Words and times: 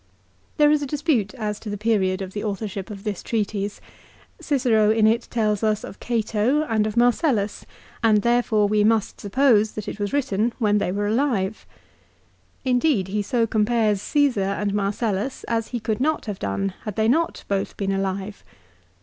There 0.57 0.71
is 0.71 0.81
a 0.81 0.87
dispute 0.87 1.35
as 1.35 1.59
to 1.59 1.69
the 1.69 1.77
period 1.77 2.23
of 2.23 2.33
the 2.33 2.43
authorship 2.43 2.89
of 2.89 3.03
this 3.03 3.21
treatise. 3.21 3.79
Cicero 4.39 4.89
in 4.89 5.05
it 5.05 5.27
tells 5.29 5.61
us 5.61 5.83
of 5.83 5.99
Cato, 5.99 6.63
and 6.63 6.87
of 6.87 6.97
Marcellus, 6.97 7.67
and 8.03 8.23
therefore 8.23 8.67
we 8.67 8.83
must 8.83 9.21
suppose 9.21 9.73
that 9.73 9.87
it 9.87 9.99
was 9.99 10.11
written 10.11 10.53
when 10.57 10.79
they 10.79 10.91
Y 10.91 10.93
2 10.93 10.95
324 11.11 11.35
LIFE 11.35 11.51
OF 11.51 11.55
CICERO. 11.55 11.65
were 12.63 12.65
alive. 12.65 12.65
Indeed 12.75 13.07
he 13.09 13.21
so 13.21 13.45
compares 13.45 14.01
Caesar 14.01 14.59
and 14.59 14.73
Marcellus 14.73 15.43
as 15.43 15.67
he 15.67 15.79
could 15.79 15.99
not 15.99 16.25
have 16.25 16.39
done 16.39 16.73
had 16.81 16.95
they 16.95 17.07
not 17.07 17.43
both 17.47 17.77
been 17.77 17.91
alive. 17.91 18.43